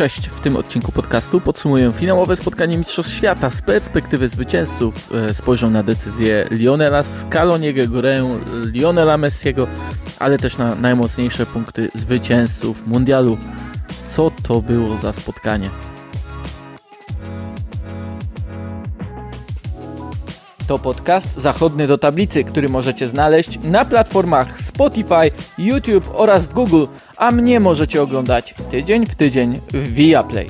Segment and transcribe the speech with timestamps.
[0.00, 5.12] Cześć, w tym odcinku podcastu podsumuję finałowe spotkanie Mistrzostw Świata z perspektywy zwycięzców.
[5.14, 7.82] E, spojrzą na decyzję Lionela Scaloniego,
[8.72, 9.66] Lionela Messiego,
[10.18, 13.38] ale też na najmocniejsze punkty zwycięzców mundialu.
[14.08, 15.70] Co to było za spotkanie?
[20.70, 26.84] To podcast zachodny do tablicy, który możecie znaleźć na platformach Spotify, YouTube oraz Google,
[27.16, 30.48] a mnie możecie oglądać tydzień w tydzień w Viaplay.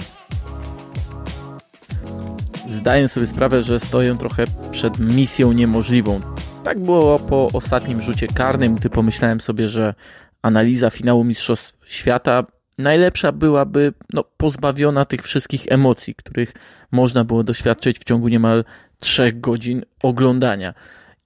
[2.71, 6.21] Zdaję sobie sprawę, że stoję trochę przed misją niemożliwą.
[6.65, 9.95] Tak było po ostatnim rzucie karnym, gdy pomyślałem sobie, że
[10.43, 12.45] analiza finału Mistrzostw Świata
[12.79, 16.53] najlepsza byłaby no, pozbawiona tych wszystkich emocji, których
[16.93, 18.65] można było doświadczyć w ciągu niemal
[19.01, 20.75] trzech godzin oglądania.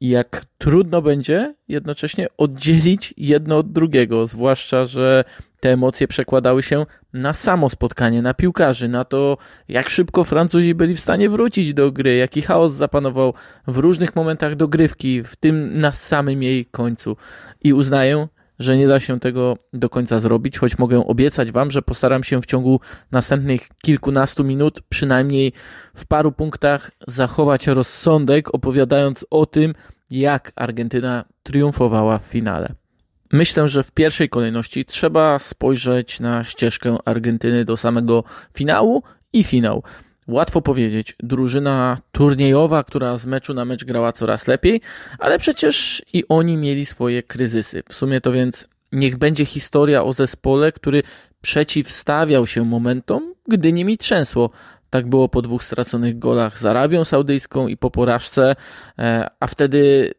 [0.01, 5.25] I jak trudno będzie jednocześnie oddzielić jedno od drugiego, zwłaszcza, że
[5.61, 10.97] te emocje przekładały się na samo spotkanie, na piłkarzy, na to, jak szybko Francuzi byli
[10.97, 13.35] w stanie wrócić do gry, jaki chaos zapanował
[13.67, 17.17] w różnych momentach dogrywki, w tym na samym jej końcu.
[17.63, 21.83] I uznaję, że nie da się tego do końca zrobić, choć mogę obiecać Wam, że
[21.83, 22.81] postaram się w ciągu
[23.13, 25.53] następnych kilkunastu minut, przynajmniej
[25.95, 29.75] w paru punktach, zachować rozsądek, opowiadając o tym,
[30.11, 32.75] jak Argentyna triumfowała w finale.
[33.33, 38.25] Myślę, że w pierwszej kolejności trzeba spojrzeć na ścieżkę Argentyny do samego
[38.55, 39.03] finału
[39.33, 39.83] i finał.
[40.29, 44.81] Łatwo powiedzieć, drużyna turniejowa, która z meczu na mecz grała coraz lepiej,
[45.19, 47.83] ale przecież i oni mieli swoje kryzysy.
[47.89, 51.03] W sumie to więc niech będzie historia o zespole, który
[51.41, 54.51] przeciwstawiał się momentom, gdy nimi trzęsło.
[54.91, 58.57] Tak było po dwóch straconych golach z Arabią Saudyjską i po porażce,
[58.99, 60.11] e, a wtedy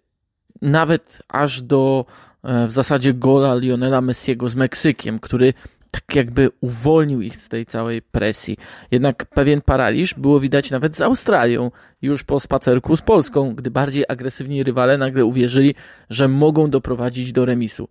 [0.61, 2.05] nawet aż do
[2.43, 5.53] e, w zasadzie gola Lionela Messiego z Meksykiem, który
[5.95, 8.57] tak jakby uwolnił ich z tej całej presji.
[8.91, 14.03] Jednak pewien paraliż było widać nawet z Australią, już po spacerku z Polską, gdy bardziej
[14.07, 15.75] agresywni rywale nagle uwierzyli,
[16.09, 17.89] że mogą doprowadzić do remisu.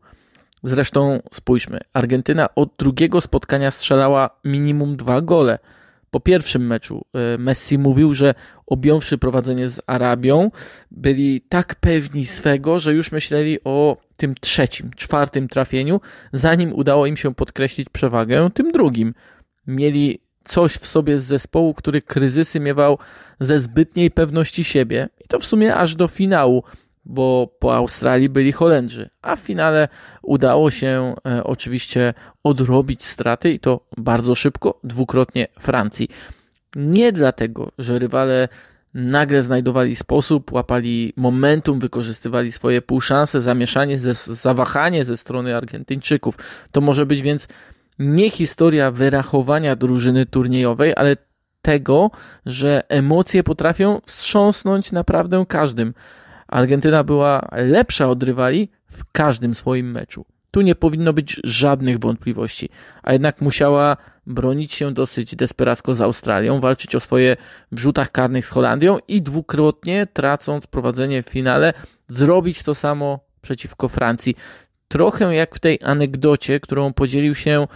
[0.63, 5.59] Zresztą spójrzmy, Argentyna od drugiego spotkania strzelała minimum dwa gole–
[6.15, 8.35] po pierwszym meczu e, Messi mówił, że
[8.67, 10.51] objąwszy prowadzenie z Arabią,
[10.91, 16.01] byli tak pewni swego, że już myśleli o tym trzecim, czwartym trafieniu,
[16.33, 19.15] zanim udało im się podkreślić przewagę tym drugim.
[19.67, 22.99] Mieli coś w sobie z zespołu, który kryzysy miewał
[23.41, 26.65] ze zbytniej pewności siebie i to w sumie aż do finału
[27.05, 29.89] bo po Australii byli Holendrzy, a w finale
[30.23, 32.15] udało się e, oczywiście
[32.45, 36.09] odrobić straty i to bardzo szybko, dwukrotnie Francji.
[36.77, 38.49] Nie dlatego, że rywale
[38.95, 46.39] nagle znajdowali sposób, łapali momentum, wykorzystywali swoje półszanse, zamieszanie, ze, zawahanie ze strony Argentyńczyków.
[46.73, 47.49] To może być więc
[47.99, 51.17] nie historia wyrachowania drużyny turniejowej, ale
[51.63, 52.11] tego,
[52.47, 55.95] że emocje potrafią wstrząsnąć naprawdę każdym.
[56.49, 60.25] Argentyna była lepsza od rywali w każdym swoim meczu.
[60.55, 62.69] Tu nie powinno być żadnych wątpliwości,
[63.03, 67.37] a jednak musiała bronić się dosyć desperacko z Australią, walczyć o swoje
[67.73, 71.73] w rzutach karnych z Holandią i dwukrotnie, tracąc prowadzenie w finale,
[72.09, 74.37] zrobić to samo przeciwko Francji.
[74.89, 77.67] Trochę jak w tej anegdocie, którą podzielił się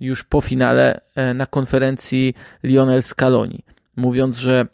[0.00, 3.64] już po finale e, na konferencji Lionel Scaloni,
[3.96, 4.66] mówiąc, że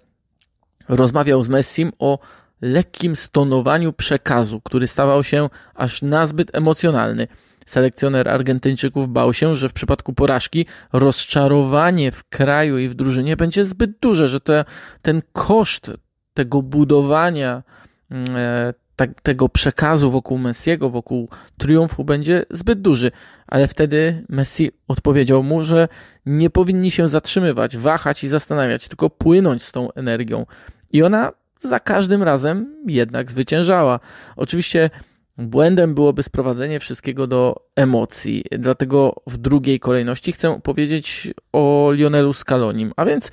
[0.88, 2.18] rozmawiał z Messim o
[2.60, 7.28] lekkim stonowaniu przekazu, który stawał się aż nazbyt emocjonalny.
[7.66, 13.64] Selekcjoner Argentyńczyków bał się, że w przypadku porażki rozczarowanie w kraju i w drużynie będzie
[13.64, 14.64] zbyt duże, że te,
[15.02, 15.90] ten koszt
[16.34, 17.62] tego budowania
[18.10, 18.74] mm, e,
[19.22, 23.10] tego przekazu wokół Messiego, wokół triumfu będzie zbyt duży.
[23.46, 25.88] Ale wtedy Messi odpowiedział mu, że
[26.26, 30.46] nie powinni się zatrzymywać, wahać i zastanawiać, tylko płynąć z tą energią.
[30.92, 34.00] I ona za każdym razem jednak zwyciężała.
[34.36, 34.90] Oczywiście
[35.38, 42.92] błędem byłoby sprowadzenie wszystkiego do emocji, dlatego w drugiej kolejności chcę powiedzieć o Lionelu Scalonim,
[42.96, 43.30] a więc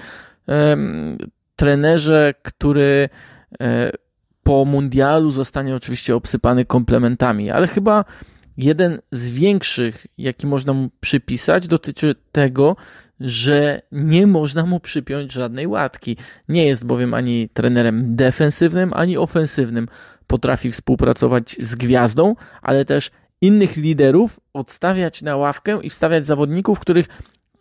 [0.48, 1.18] em,
[1.56, 3.09] trenerze, który
[3.62, 3.92] e,
[4.44, 8.06] po mundialu zostanie oczywiście obsypany komplementami, ale chyba
[8.57, 12.75] jeden z większych, jaki można mu przypisać, dotyczy tego,
[13.19, 16.18] że nie można mu przypiąć żadnej łatki.
[16.50, 19.88] Nie jest bowiem ani trenerem defensywnym, ani ofensywnym.
[20.31, 23.11] Potrafi współpracować z gwiazdą, ale też
[23.41, 27.07] innych liderów odstawiać na ławkę i wstawiać zawodników, których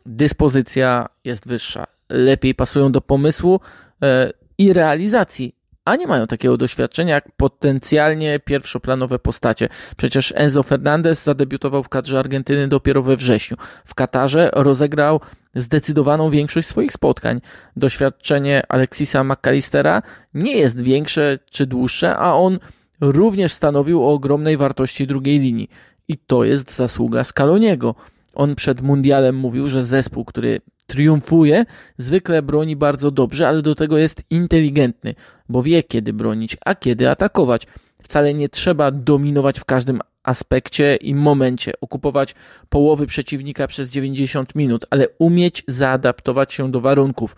[0.07, 3.61] dyspozycja jest wyższa, lepiej pasują do pomysłu
[4.03, 5.55] e, i realizacji
[5.85, 9.69] a nie mają takiego doświadczenia jak potencjalnie pierwszoplanowe postacie.
[9.97, 13.57] Przecież Enzo Fernandez zadebiutował w kadrze Argentyny dopiero we wrześniu.
[13.85, 15.21] W Katarze rozegrał
[15.55, 17.41] zdecydowaną większość swoich spotkań.
[17.77, 20.03] Doświadczenie Alexisa McAllistera
[20.35, 22.59] nie jest większe czy dłuższe, a on
[23.01, 25.71] również stanowił o ogromnej wartości drugiej linii.
[26.09, 27.95] I to jest zasługa Scaloniego.
[28.35, 30.61] On przed mundialem mówił, że zespół, który
[30.91, 31.65] triumfuje,
[31.99, 35.15] zwykle broni bardzo dobrze, ale do tego jest inteligentny,
[35.49, 37.67] bo wie kiedy bronić, a kiedy atakować.
[38.03, 42.35] Wcale nie trzeba dominować w każdym aspekcie i momencie, okupować
[42.69, 47.37] połowy przeciwnika przez 90 minut, ale umieć zaadaptować się do warunków.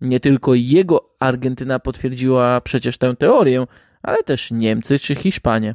[0.00, 3.66] Nie tylko jego Argentyna potwierdziła przecież tę teorię,
[4.02, 5.74] ale też Niemcy czy Hiszpanie.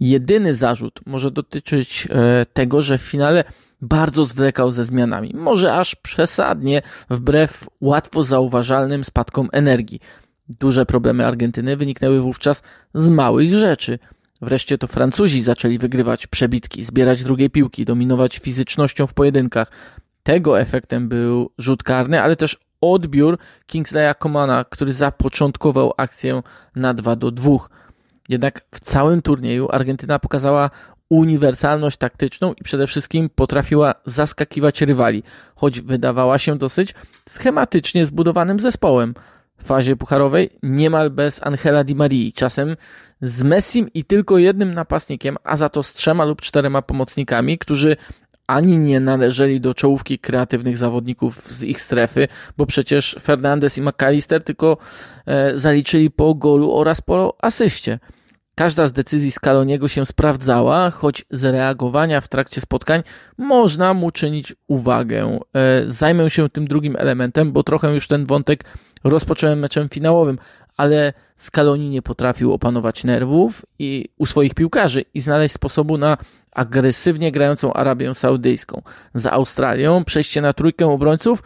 [0.00, 3.44] Jedyny zarzut może dotyczyć e, tego, że w finale
[3.82, 10.00] bardzo zwlekał ze zmianami, może aż przesadnie, wbrew łatwo zauważalnym spadkom energii.
[10.48, 12.62] Duże problemy Argentyny wyniknęły wówczas
[12.94, 13.98] z małych rzeczy.
[14.42, 19.70] Wreszcie to Francuzi zaczęli wygrywać przebitki, zbierać drugie piłki, dominować fizycznością w pojedynkach.
[20.22, 26.42] Tego efektem był rzut karny, ale też odbiór Kingsleya Comana, który zapoczątkował akcję
[26.76, 27.50] na 2 do 2.
[28.28, 30.70] Jednak w całym turnieju Argentyna pokazała
[31.10, 35.22] uniwersalność taktyczną i przede wszystkim potrafiła zaskakiwać rywali,
[35.54, 36.94] choć wydawała się dosyć
[37.28, 39.14] schematycznie zbudowanym zespołem.
[39.58, 42.76] W fazie pucharowej niemal bez Angela Di Marii, czasem
[43.22, 47.96] z Messim i tylko jednym napastnikiem, a za to z trzema lub czterema pomocnikami, którzy
[48.46, 54.44] ani nie należeli do czołówki kreatywnych zawodników z ich strefy, bo przecież Fernandez i McAllister
[54.44, 54.76] tylko
[55.26, 57.98] e, zaliczyli po golu oraz po asyście.
[58.54, 63.02] Każda z decyzji Scaloniego się sprawdzała, choć z reagowania w trakcie spotkań
[63.38, 65.38] można mu czynić uwagę.
[65.54, 68.64] E, zajmę się tym drugim elementem, bo trochę już ten wątek
[69.04, 70.38] rozpocząłem meczem finałowym,
[70.76, 76.16] ale Scaloni nie potrafił opanować nerwów i u swoich piłkarzy i znaleźć sposobu na
[76.52, 78.82] agresywnie grającą Arabię Saudyjską.
[79.14, 81.42] Za Australią przejście na trójkę obrońców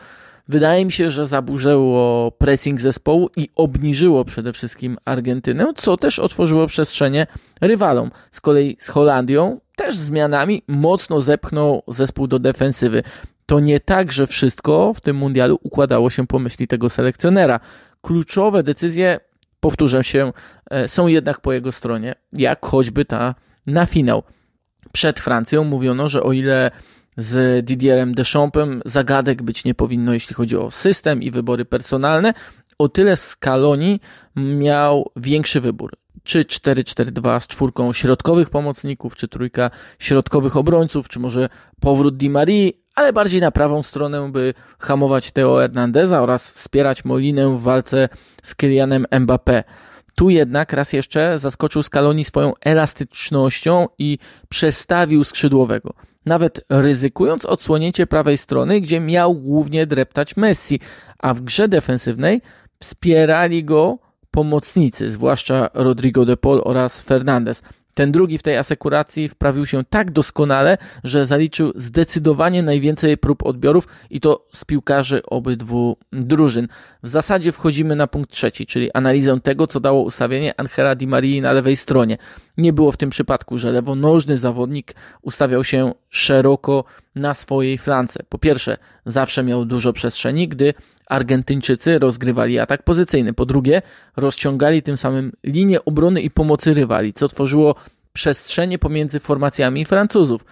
[0.49, 6.67] wydaje mi się, że zaburzyło pressing zespołu i obniżyło przede wszystkim Argentynę, co też otworzyło
[6.67, 7.26] przestrzenie
[7.61, 8.11] rywalom.
[8.31, 13.02] Z kolei z Holandią też zmianami mocno zepchnął zespół do defensywy.
[13.46, 17.61] To nie tak, że wszystko w tym mundialu układało się po myśli tego selekcjonera.
[18.02, 19.20] Kluczowe decyzje,
[19.61, 20.32] powtórzę się,
[20.70, 23.35] e, są jednak po jego stronie, jak choćby ta
[23.67, 24.23] na finał.
[24.93, 26.70] Przed Francją mówiono, że o ile
[27.16, 32.34] z Didierem Deschampsem zagadek być nie powinno, jeśli chodzi o system i wybory personalne.
[32.78, 34.00] O tyle Scaloni
[34.37, 35.93] miał większy wybór.
[36.22, 41.49] Czy 4-4-2 z czwórką środkowych pomocników, czy trójka środkowych obrońców, czy może
[41.81, 47.49] powrót Di Marii, ale bardziej na prawą stronę, by hamować Teo Hernandeza oraz wspierać Molinę
[47.49, 48.08] w walce
[48.43, 49.62] z Kylianem Mbappé.
[50.14, 54.19] Tu jednak raz jeszcze zaskoczył Scaloni swoją elastycznością i
[54.49, 55.94] przestawił skrzydłowego
[56.26, 60.81] nawet ryzykując odsłonięcie prawej strony, gdzie miał głównie dreptać Messi,
[61.19, 62.40] a w grze defensywnej
[62.81, 63.99] wspierali go
[64.31, 67.62] pomocnicy, zwłaszcza Rodrigo de Paul oraz Fernandez.
[67.94, 73.88] Ten drugi w tej asekuracji wprawił się tak doskonale, że zaliczył zdecydowanie najwięcej prób odbiorów
[74.11, 76.69] i to z piłkarzy obydwu drużyn.
[77.02, 81.41] W zasadzie wchodzimy na punkt trzeci, czyli analizę tego, co dało ustawienie Angela Di Marii
[81.41, 82.19] na lewej stronie.
[82.58, 86.84] Nie było w tym przypadku, że lewonożny zawodnik ustawiał się szeroko
[87.15, 88.20] na swojej flance.
[88.29, 90.74] Po pierwsze, zawsze miał dużo przestrzeni, gdy
[91.06, 93.32] Argentyńczycy rozgrywali atak pozycyjny.
[93.32, 93.82] Po drugie,
[94.17, 97.75] rozciągali tym samym linię obrony i pomocy rywali, co tworzyło
[98.13, 100.44] przestrzenie pomiędzy formacjami Francuzów.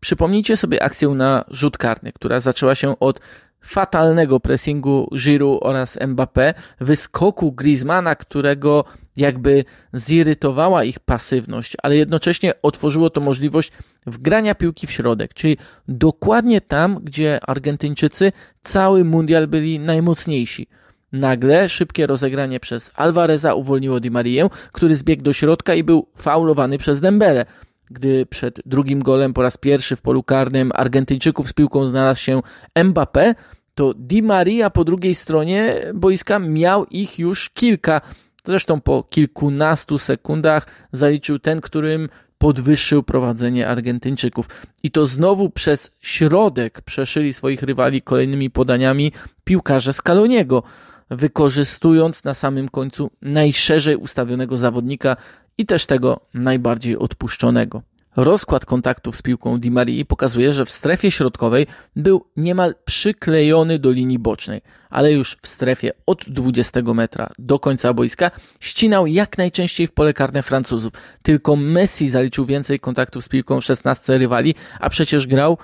[0.00, 3.20] Przypomnijcie sobie akcję na rzut karny, która zaczęła się od
[3.60, 8.84] fatalnego pressingu Giroud oraz Mbappé, wyskoku Griezmana, którego
[9.16, 13.72] jakby zirytowała ich pasywność, ale jednocześnie otworzyło to możliwość
[14.06, 15.56] wgrania piłki w środek, czyli
[15.88, 18.32] dokładnie tam, gdzie Argentyńczycy
[18.62, 20.66] cały mundial byli najmocniejsi.
[21.12, 26.78] Nagle szybkie rozegranie przez Alvareza uwolniło Di Marię, który zbiegł do środka i był faulowany
[26.78, 27.46] przez Dembele.
[27.90, 32.42] Gdy przed drugim golem po raz pierwszy w polu karnym Argentyńczyków z piłką znalazł się
[32.78, 33.34] Mbappé,
[33.74, 38.00] to Di Maria po drugiej stronie boiska miał ich już kilka.
[38.46, 44.48] Zresztą po kilkunastu sekundach zaliczył ten, którym podwyższył prowadzenie Argentyńczyków.
[44.82, 49.12] I to znowu przez środek przeszyli swoich rywali kolejnymi podaniami
[49.44, 50.62] piłkarze Scaloniego,
[51.10, 55.16] wykorzystując na samym końcu najszerzej ustawionego zawodnika
[55.58, 57.82] i też tego najbardziej odpuszczonego.
[58.16, 63.90] Rozkład kontaktów z piłką Di Marii pokazuje, że w strefie środkowej był niemal przyklejony do
[63.90, 68.30] linii bocznej, ale już w strefie od 20 metra do końca boiska
[68.60, 70.92] ścinał jak najczęściej w pole karne Francuzów.
[71.22, 75.58] Tylko Messi zaliczył więcej kontaktów z piłką w 16 rywali, a przecież grał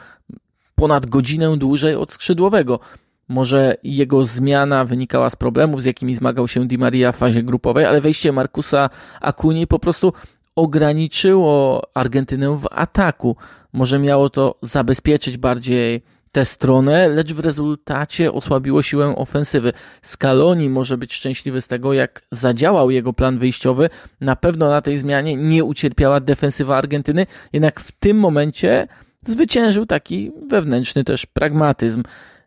[0.74, 2.80] ponad godzinę dłużej od skrzydłowego.
[3.28, 7.84] Może jego zmiana wynikała z problemów, z jakimi zmagał się Di Maria w fazie grupowej,
[7.84, 8.90] ale wejście Markusa
[9.20, 10.12] Acuni po prostu
[10.56, 13.36] ograniczyło Argentynę w ataku.
[13.72, 19.72] Może miało to zabezpieczyć bardziej tę stronę, lecz w rezultacie osłabiło siłę ofensywy.
[20.02, 23.90] Scaloni może być szczęśliwy z tego, jak zadziałał jego plan wyjściowy.
[24.20, 28.88] Na pewno na tej zmianie nie ucierpiała defensywa Argentyny, jednak w tym momencie
[29.26, 32.02] zwyciężył taki wewnętrzny też pragmatyzm.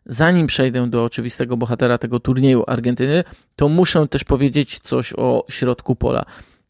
[0.06, 3.24] Zanim przejdę do oczywistego bohatera tego turnieju Argentyny,
[3.56, 6.24] to muszę też powiedzieć coś o środku pola.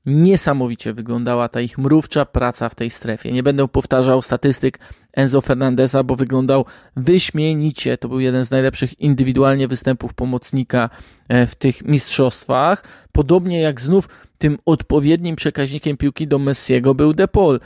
[0.07, 3.33] Niesamowicie wyglądała ta ich mrówcza praca w tej strefie.
[3.33, 4.79] Nie będę powtarzał statystyk
[5.13, 6.65] Enzo Fernandeza, bo wyglądał
[6.97, 7.99] wyśmienicie.
[7.99, 10.91] To był jeden z najlepszych indywidualnie występów pomocnika
[11.29, 12.85] e, w tych mistrzostwach.
[13.13, 14.09] Podobnie jak znów
[14.39, 17.61] tym odpowiednim przekaźnikiem piłki do Messiego był De Paul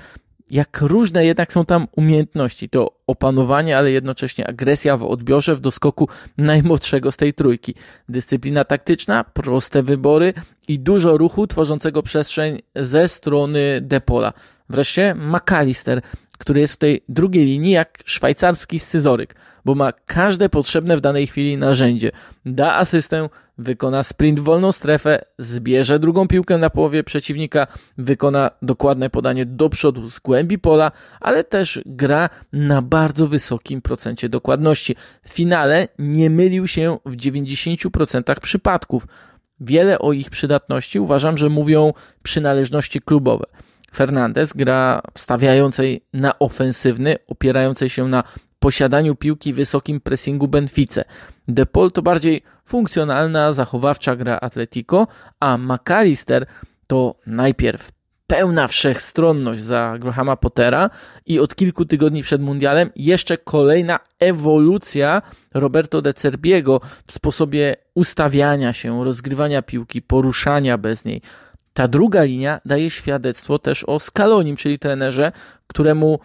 [0.51, 2.69] jak różne jednak są tam umiejętności.
[2.69, 7.75] To opanowanie, ale jednocześnie agresja w odbiorze, w doskoku najmłodszego z tej trójki.
[8.09, 10.35] Dyscyplina taktyczna, proste wybory
[10.69, 14.33] i dużo ruchu tworzącego przestrzeń ze strony Depola.
[14.69, 16.03] Wreszcie McAllister,
[16.39, 21.27] który jest w tej drugiej linii jak szwajcarski scyzoryk, bo ma każde potrzebne w danej
[21.27, 22.11] chwili narzędzie.
[22.47, 23.29] Da asystę,
[23.61, 27.67] wykona sprint w wolną strefę, zbierze drugą piłkę na połowie przeciwnika,
[27.99, 34.29] wykona dokładne podanie do przodu z głębi pola, ale też gra na bardzo wysokim procencie
[34.29, 34.97] dokładności.
[35.23, 39.07] W finale nie mylił się w 90% przypadków.
[39.61, 43.45] Wiele o ich przydatności uważam, że mówią przynależności klubowe.
[43.95, 48.25] Fernandez gra stawiającej na ofensywny, opierającej się na
[48.61, 51.05] posiadaniu piłki, wysokim pressingu Benfice.
[51.49, 55.07] De Paul to bardziej funkcjonalna, zachowawcza gra Atletico,
[55.41, 56.47] a McAllister
[56.87, 57.93] to najpierw
[58.27, 60.91] pełna wszechstronność za Grahama Pottera
[61.27, 65.23] i od kilku tygodni przed mundialem jeszcze kolejna ewolucja
[65.55, 71.23] Roberto de Cerbiego w sposobie ustawiania się, rozgrywania piłki, poruszania bez niej.
[71.73, 75.33] Ta druga linia daje świadectwo też o Scalonim, czyli trenerze,
[75.67, 76.21] któremu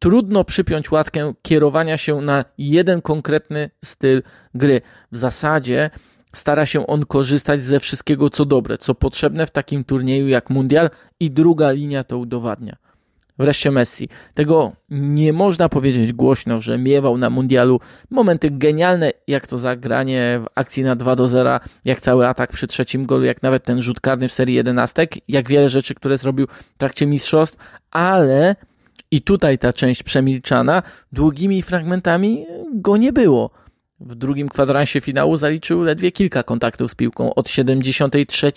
[0.00, 4.22] trudno przypiąć łatkę kierowania się na jeden konkretny styl
[4.54, 4.80] gry.
[5.12, 5.90] W zasadzie
[6.34, 10.90] stara się on korzystać ze wszystkiego, co dobre, co potrzebne w takim turnieju jak Mundial
[11.20, 12.76] i druga linia to udowadnia.
[13.38, 14.08] Wreszcie Messi.
[14.34, 17.80] Tego nie można powiedzieć głośno, że miewał na mundialu
[18.10, 22.66] momenty genialne, jak to zagranie w akcji na 2 do 0, jak cały atak przy
[22.66, 26.46] trzecim golu, jak nawet ten rzut karny w serii jedenastek, jak wiele rzeczy, które zrobił
[26.74, 28.56] w trakcie mistrzostw, ale
[29.10, 33.50] i tutaj ta część przemilczana, długimi fragmentami go nie było.
[34.00, 37.34] W drugim kwadransie finału zaliczył ledwie kilka kontaktów z piłką.
[37.34, 38.52] Od 73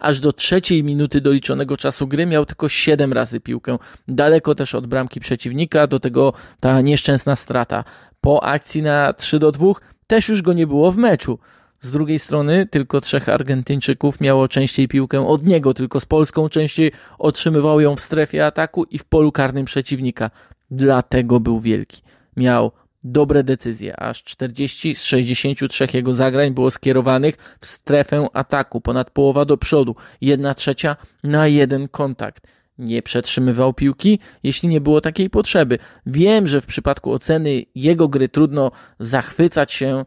[0.00, 3.78] aż do trzeciej minuty doliczonego czasu gry miał tylko 7 razy piłkę.
[4.08, 7.84] Daleko też od bramki przeciwnika, do tego ta nieszczęsna strata.
[8.20, 9.72] Po akcji na 3 do 2
[10.06, 11.38] też już go nie było w meczu.
[11.80, 16.92] Z drugiej strony tylko trzech Argentyńczyków miało częściej piłkę od niego, tylko z Polską częściej
[17.18, 20.30] otrzymywał ją w strefie ataku i w polu karnym przeciwnika.
[20.70, 22.02] Dlatego był wielki.
[22.36, 22.72] Miał
[23.04, 24.00] dobre decyzje.
[24.00, 29.96] Aż 40 z 63 jego zagrań było skierowanych w strefę ataku, ponad połowa do przodu,
[30.20, 32.46] jedna trzecia na jeden kontakt.
[32.78, 35.78] Nie przetrzymywał piłki, jeśli nie było takiej potrzeby.
[36.06, 38.70] Wiem, że w przypadku oceny jego gry trudno
[39.00, 40.04] zachwycać się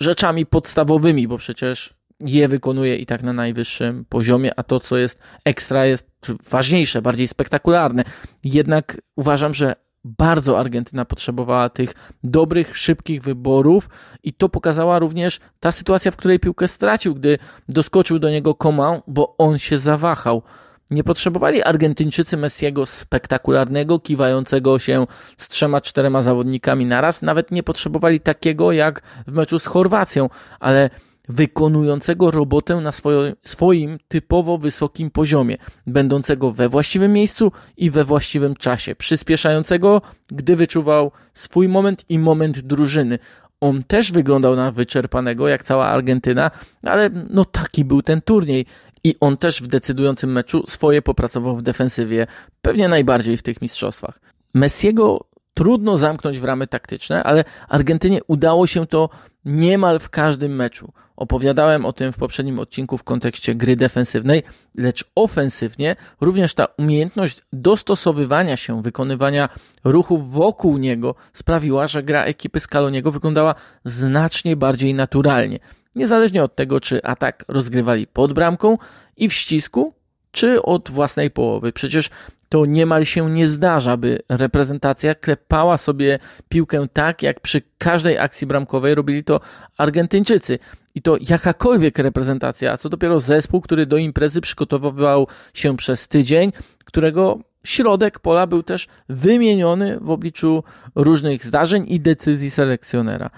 [0.00, 5.22] rzeczami podstawowymi, bo przecież je wykonuje i tak na najwyższym poziomie, a to, co jest
[5.44, 6.10] ekstra, jest
[6.50, 8.04] ważniejsze, bardziej spektakularne.
[8.44, 13.88] Jednak uważam, że bardzo Argentyna potrzebowała tych dobrych, szybkich wyborów
[14.22, 17.38] i to pokazała również ta sytuacja, w której piłkę stracił, gdy
[17.68, 20.42] doskoczył do niego Coman, bo on się zawahał.
[20.90, 25.06] Nie potrzebowali Argentyńczycy Messiego spektakularnego, kiwającego się
[25.36, 27.22] z trzema, czterema zawodnikami naraz.
[27.22, 30.28] Nawet nie potrzebowali takiego jak w meczu z Chorwacją,
[30.60, 30.90] ale
[31.28, 35.56] wykonującego robotę na swoim, swoim typowo wysokim poziomie,
[35.86, 42.60] będącego we właściwym miejscu i we właściwym czasie, przyspieszającego, gdy wyczuwał swój moment i moment
[42.60, 43.18] drużyny.
[43.60, 46.50] On też wyglądał na wyczerpanego, jak cała Argentyna,
[46.82, 48.66] ale no taki był ten turniej.
[49.04, 52.26] I on też w decydującym meczu swoje popracował w defensywie,
[52.62, 54.20] pewnie najbardziej w tych mistrzostwach.
[54.54, 59.08] Messiego trudno zamknąć w ramy taktyczne, ale Argentynie udało się to
[59.44, 60.92] niemal w każdym meczu.
[61.16, 64.42] Opowiadałem o tym w poprzednim odcinku w kontekście gry defensywnej,
[64.74, 69.48] lecz ofensywnie również ta umiejętność dostosowywania się, wykonywania
[69.84, 73.54] ruchów wokół niego sprawiła, że gra ekipy Scaloniego wyglądała
[73.84, 75.58] znacznie bardziej naturalnie.
[75.94, 78.78] Niezależnie od tego, czy atak rozgrywali pod bramką
[79.16, 79.94] i w ścisku,
[80.32, 81.72] czy od własnej połowy.
[81.72, 82.10] Przecież
[82.48, 86.18] to niemal się nie zdarza, by reprezentacja klepała sobie
[86.48, 89.40] piłkę tak, jak przy każdej akcji bramkowej robili to
[89.76, 90.58] Argentyńczycy.
[90.94, 96.52] I to jakakolwiek reprezentacja, a co dopiero zespół, który do imprezy przygotowywał się przez tydzień,
[96.84, 103.30] którego środek pola był też wymieniony w obliczu różnych zdarzeń i decyzji selekcjonera.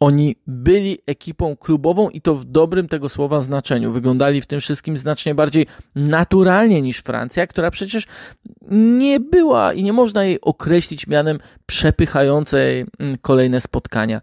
[0.00, 3.92] Oni byli ekipą klubową i to w dobrym tego słowa znaczeniu.
[3.92, 8.06] Wyglądali w tym wszystkim znacznie bardziej naturalnie niż Francja, która przecież
[8.70, 14.20] nie była i nie można jej określić mianem przepychającej mm, kolejne spotkania.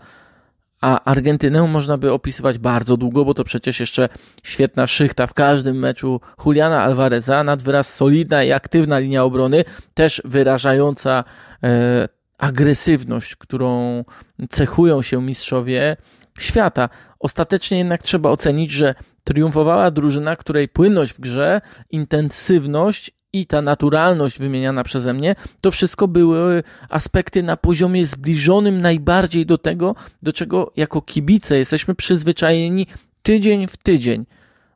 [0.82, 4.10] A Argentynę można by opisywać bardzo długo, bo to przecież jeszcze
[4.44, 10.22] świetna szychta w każdym meczu Juliana Alvareza, nad wyraz solidna i aktywna linia obrony, też
[10.26, 11.24] wyrażająca
[11.64, 14.04] e, agresywność, którą
[14.50, 15.98] cechują się mistrzowie
[16.40, 16.90] świata.
[17.20, 24.40] Ostatecznie jednak trzeba ocenić, że triumfowała drużyna, której płynność w grze, intensywność i ta naturalność
[24.40, 30.72] wymieniana przeze mnie, to wszystko były aspekty na poziomie zbliżonym najbardziej do tego, do czego
[30.76, 32.88] jako kibice jesteśmy przyzwyczajeni
[33.22, 34.26] tydzień w tydzień.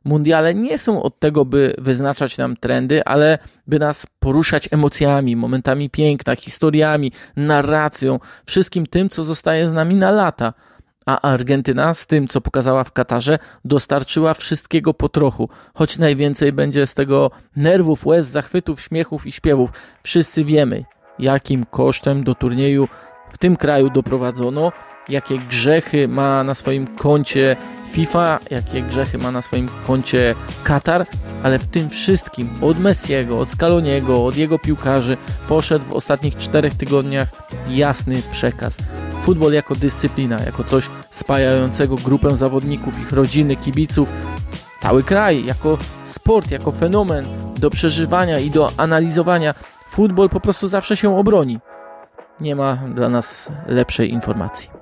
[0.04, 5.90] Mundiale nie są od tego, by wyznaczać nam trendy, ale by nas poruszać emocjami, momentami
[5.90, 10.52] piękna, historiami, narracją, wszystkim tym, co zostaje z nami na lata.
[11.06, 16.86] A Argentyna z tym, co pokazała w Katarze, dostarczyła wszystkiego po trochu, choć najwięcej będzie
[16.86, 19.70] z tego nerwów, łez, zachwytów, śmiechów i śpiewów.
[20.02, 20.84] Wszyscy wiemy,
[21.18, 22.88] jakim kosztem do turnieju
[23.32, 24.72] w tym kraju doprowadzono,
[25.08, 27.56] jakie grzechy ma na swoim koncie
[27.92, 31.06] FIFA, jakie grzechy ma na swoim koncie Katar,
[31.42, 35.16] ale w tym wszystkim od Messiego, od Scaloniego, od jego piłkarzy
[35.48, 37.28] poszedł w ostatnich czterech tygodniach
[37.68, 38.76] jasny przekaz.
[39.22, 44.08] Futbol jako dyscyplina, jako coś spajającego grupę zawodników, ich rodziny, kibiców,
[44.80, 49.54] cały kraj, jako sport, jako fenomen do przeżywania i do analizowania.
[49.88, 51.60] Futbol po prostu zawsze się obroni.
[52.40, 54.81] Nie ma dla nas lepszej informacji.